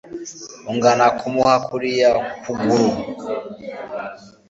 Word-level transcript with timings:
Ungana 0.71 1.05
kumuha 1.17 1.55
kuriya 1.67 2.11
kuguru 2.43 2.87